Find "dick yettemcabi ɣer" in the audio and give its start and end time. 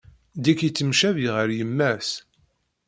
0.43-1.49